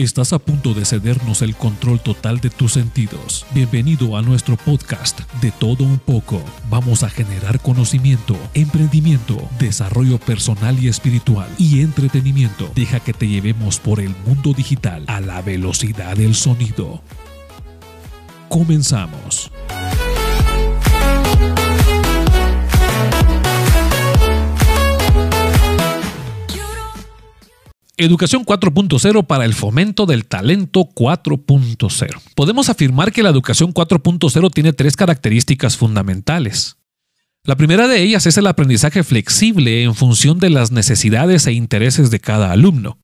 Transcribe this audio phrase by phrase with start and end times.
[0.00, 3.44] Estás a punto de cedernos el control total de tus sentidos.
[3.52, 6.42] Bienvenido a nuestro podcast de todo un poco.
[6.70, 12.72] Vamos a generar conocimiento, emprendimiento, desarrollo personal y espiritual y entretenimiento.
[12.74, 17.02] Deja que te llevemos por el mundo digital a la velocidad del sonido.
[18.48, 19.39] Comenzamos.
[28.02, 32.22] Educación 4.0 para el fomento del talento 4.0.
[32.34, 36.78] Podemos afirmar que la educación 4.0 tiene tres características fundamentales.
[37.44, 42.10] La primera de ellas es el aprendizaje flexible en función de las necesidades e intereses
[42.10, 42.98] de cada alumno.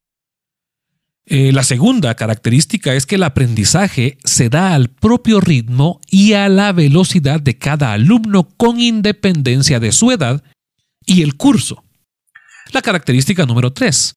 [1.27, 6.48] Eh, la segunda característica es que el aprendizaje se da al propio ritmo y a
[6.48, 10.42] la velocidad de cada alumno con independencia de su edad
[11.05, 11.84] y el curso.
[12.72, 14.16] La característica número tres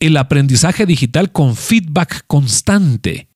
[0.00, 3.28] el aprendizaje digital con feedback constante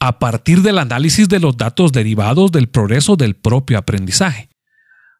[0.00, 4.48] a partir del análisis de los datos derivados del progreso del propio aprendizaje.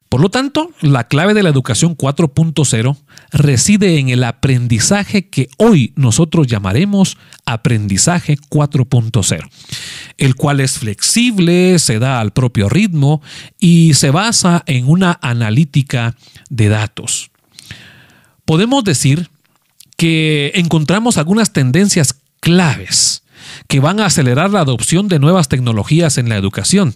[0.08, 2.96] Por lo tanto, la clave de la educación 4.0
[3.30, 9.50] reside en el aprendizaje que hoy nosotros llamaremos aprendizaje 4.0,
[10.16, 13.20] el cual es flexible, se da al propio ritmo
[13.60, 16.16] y se basa en una analítica
[16.48, 17.30] de datos.
[18.46, 19.28] Podemos decir
[19.98, 23.24] que encontramos algunas tendencias claves
[23.66, 26.94] que van a acelerar la adopción de nuevas tecnologías en la educación.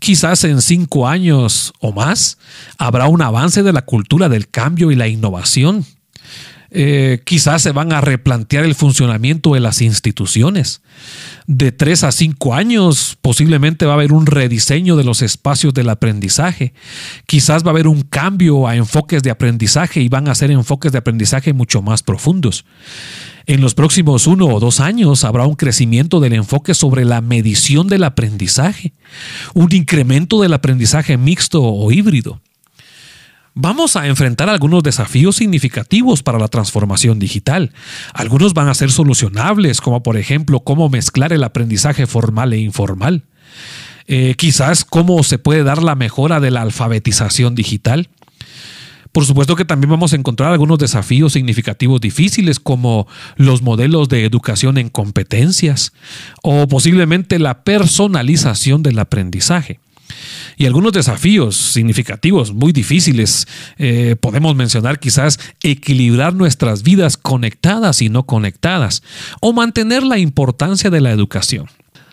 [0.00, 2.38] Quizás en cinco años o más
[2.78, 5.84] habrá un avance de la cultura del cambio y la innovación.
[6.76, 10.82] Eh, quizás se van a replantear el funcionamiento de las instituciones.
[11.46, 15.88] De tres a cinco años posiblemente va a haber un rediseño de los espacios del
[15.88, 16.74] aprendizaje.
[17.26, 20.90] Quizás va a haber un cambio a enfoques de aprendizaje y van a ser enfoques
[20.90, 22.64] de aprendizaje mucho más profundos.
[23.46, 27.86] En los próximos uno o dos años habrá un crecimiento del enfoque sobre la medición
[27.86, 28.94] del aprendizaje,
[29.54, 32.40] un incremento del aprendizaje mixto o híbrido
[33.54, 37.72] vamos a enfrentar algunos desafíos significativos para la transformación digital.
[38.12, 43.24] Algunos van a ser solucionables, como por ejemplo cómo mezclar el aprendizaje formal e informal.
[44.06, 48.08] Eh, quizás cómo se puede dar la mejora de la alfabetización digital.
[49.12, 54.24] Por supuesto que también vamos a encontrar algunos desafíos significativos difíciles como los modelos de
[54.24, 55.92] educación en competencias
[56.42, 59.78] o posiblemente la personalización del aprendizaje
[60.56, 63.46] y algunos desafíos significativos, muy difíciles.
[63.78, 69.02] Eh, podemos mencionar quizás equilibrar nuestras vidas conectadas y no conectadas,
[69.40, 71.66] o mantener la importancia de la educación.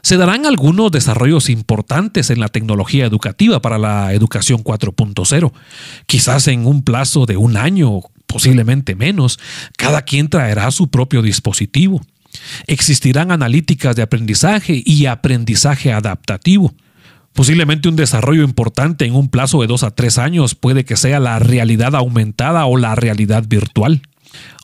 [0.03, 5.51] Se darán algunos desarrollos importantes en la tecnología educativa para la educación 4.0,
[6.07, 9.39] quizás en un plazo de un año, posiblemente menos,
[9.77, 12.01] cada quien traerá su propio dispositivo.
[12.65, 16.73] Existirán analíticas de aprendizaje y aprendizaje adaptativo.
[17.33, 21.19] Posiblemente un desarrollo importante en un plazo de dos a tres años puede que sea
[21.19, 24.01] la realidad aumentada o la realidad virtual.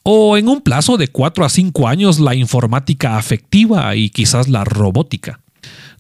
[0.03, 4.63] O en un plazo de cuatro a cinco años la informática afectiva y quizás la
[4.63, 5.39] robótica.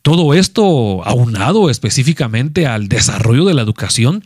[0.01, 4.23] Todo esto aunado específicamente al desarrollo de la educación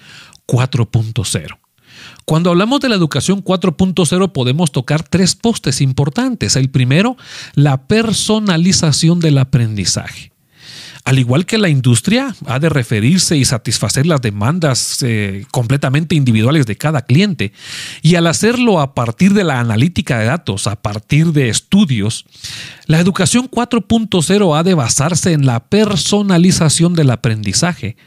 [0.47, 1.57] 4.0.
[2.25, 6.56] Cuando hablamos de la educación 4.0 podemos tocar tres postes importantes.
[6.56, 7.18] El primero,
[7.56, 10.31] la personalización del aprendizaje.
[11.03, 16.66] Al igual que la industria, ha de referirse y satisfacer las demandas eh, completamente individuales
[16.67, 17.53] de cada cliente.
[18.01, 22.25] Y al hacerlo a partir de la analítica de datos, a partir de estudios,
[22.85, 27.97] la educación 4.0 ha de basarse en la personalización del aprendizaje.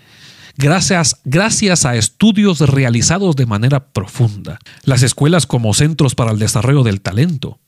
[0.57, 4.61] Gracias, gracias a estudios realizados de manera profunda.
[4.85, 7.59] Las escuelas como centros para el desarrollo del talento,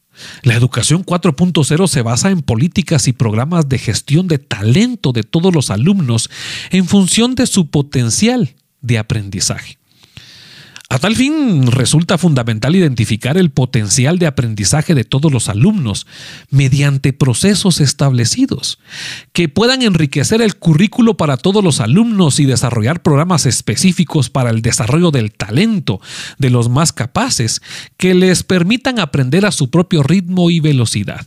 [0.42, 5.54] la educación 4.0 se basa en políticas y programas de gestión de talento de todos
[5.54, 6.30] los alumnos
[6.70, 9.78] en función de su potencial de aprendizaje.
[10.88, 16.06] A tal fin, resulta fundamental identificar el potencial de aprendizaje de todos los alumnos
[16.50, 18.78] mediante procesos establecidos
[19.32, 24.62] que puedan enriquecer el currículo para todos los alumnos y desarrollar programas específicos para el
[24.62, 26.00] desarrollo del talento
[26.38, 27.62] de los más capaces
[27.96, 31.26] que les permitan aprender a su propio ritmo y velocidad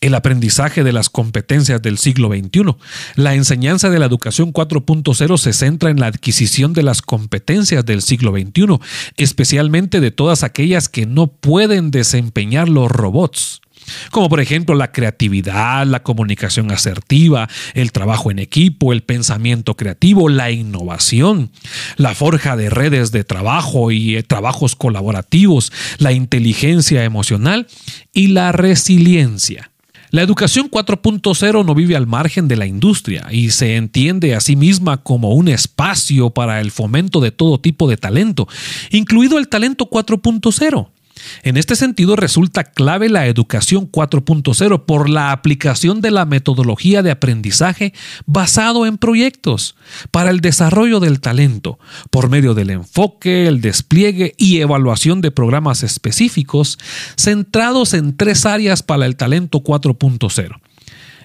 [0.00, 2.76] el aprendizaje de las competencias del siglo XXI.
[3.16, 8.02] La enseñanza de la educación 4.0 se centra en la adquisición de las competencias del
[8.02, 8.78] siglo XXI,
[9.16, 13.60] especialmente de todas aquellas que no pueden desempeñar los robots
[14.10, 20.28] como por ejemplo la creatividad, la comunicación asertiva, el trabajo en equipo, el pensamiento creativo,
[20.28, 21.50] la innovación,
[21.96, 27.66] la forja de redes de trabajo y eh, trabajos colaborativos, la inteligencia emocional
[28.12, 29.69] y la resiliencia.
[30.10, 34.56] La educación 4.0 no vive al margen de la industria y se entiende a sí
[34.56, 38.48] misma como un espacio para el fomento de todo tipo de talento,
[38.90, 40.88] incluido el talento 4.0.
[41.42, 47.10] En este sentido, resulta clave la educación 4.0 por la aplicación de la metodología de
[47.10, 47.92] aprendizaje
[48.26, 49.76] basado en proyectos
[50.10, 51.78] para el desarrollo del talento,
[52.10, 56.78] por medio del enfoque, el despliegue y evaluación de programas específicos
[57.16, 60.60] centrados en tres áreas para el talento 4.0.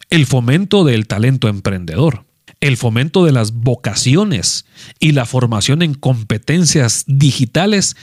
[0.09, 2.25] El fomento del talento emprendedor,
[2.61, 4.65] el fomento de las vocaciones
[4.99, 7.95] y la formación en competencias digitales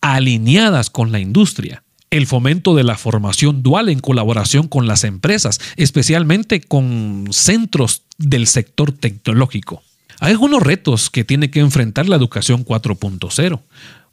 [0.00, 5.60] alineadas con la industria, el fomento de la formación dual en colaboración con las empresas,
[5.76, 9.82] especialmente con centros del sector tecnológico.
[10.20, 13.60] Hay algunos retos que tiene que enfrentar la educación 4.0.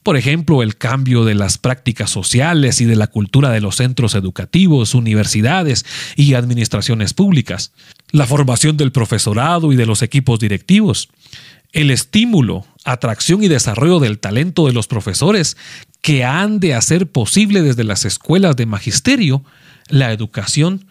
[0.03, 4.13] Por ejemplo, el cambio de las prácticas sociales y de la cultura de los centros
[4.13, 5.83] educativos, universidades
[6.15, 7.71] y administraciones públicas,
[8.11, 11.09] la formación del profesorado y de los equipos directivos,
[11.75, 15.57] el estímulo, atracción y desarrollo del talento de los profesores
[16.01, 19.44] que han de hacer posible desde las escuelas de magisterio
[19.89, 20.88] la educación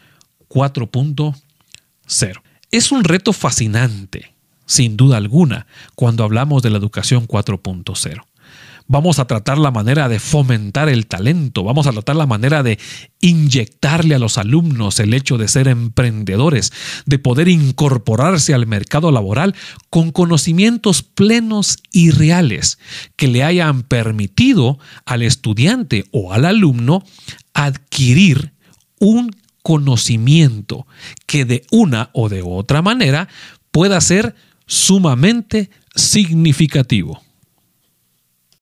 [0.50, 2.42] 4.0.
[2.70, 4.34] Es un reto fascinante,
[4.66, 8.22] sin duda alguna, cuando hablamos de la educación 4.0.
[8.86, 12.78] Vamos a tratar la manera de fomentar el talento, vamos a tratar la manera de
[13.22, 16.70] inyectarle a los alumnos el hecho de ser emprendedores,
[17.06, 19.54] de poder incorporarse al mercado laboral
[19.88, 22.78] con conocimientos plenos y reales
[23.16, 27.02] que le hayan permitido al estudiante o al alumno
[27.54, 28.52] adquirir
[29.00, 29.30] un
[29.62, 30.86] conocimiento
[31.26, 33.28] que de una o de otra manera
[33.70, 34.34] pueda ser
[34.66, 37.22] sumamente significativo.